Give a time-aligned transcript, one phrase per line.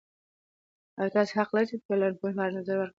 [0.99, 2.89] ایا تاسې حق لرئ چې د ټولنپوهنې په اړه نظر ورکړئ؟